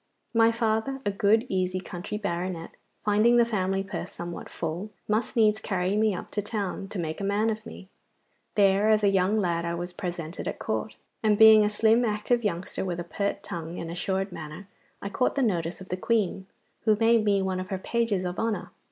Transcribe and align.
My 0.33 0.51
father, 0.51 0.99
a 1.05 1.11
good, 1.11 1.45
easy 1.47 1.79
country 1.79 2.17
baronet, 2.17 2.71
finding 3.05 3.37
the 3.37 3.45
family 3.45 3.83
purse 3.83 4.11
somewhat 4.11 4.49
full, 4.49 4.89
must 5.07 5.35
needs 5.35 5.61
carry 5.61 5.95
me 5.95 6.15
up 6.15 6.31
to 6.31 6.41
town 6.41 6.87
to 6.87 6.97
make 6.97 7.21
a 7.21 7.23
man 7.23 7.51
of 7.51 7.63
me. 7.67 7.87
There 8.55 8.89
as 8.89 9.03
a 9.03 9.09
young 9.09 9.37
lad 9.39 9.63
I 9.63 9.75
was 9.75 9.93
presented 9.93 10.47
at 10.47 10.57
Court, 10.57 10.95
and 11.21 11.37
being 11.37 11.63
a 11.63 11.69
slim 11.69 12.03
active 12.03 12.43
youngster 12.43 12.83
with 12.83 12.99
a 12.99 13.03
pert 13.03 13.43
tongue 13.43 13.77
and 13.77 13.91
assured 13.91 14.31
manner, 14.31 14.67
I 15.03 15.09
caught 15.09 15.35
the 15.35 15.43
notice 15.43 15.81
of 15.81 15.89
the 15.89 15.97
Queen, 15.97 16.47
who 16.85 16.95
made 16.95 17.23
me 17.23 17.43
one 17.43 17.59
of 17.59 17.69
her 17.69 17.77
pages 17.77 18.25
of 18.25 18.39
honour. 18.39 18.71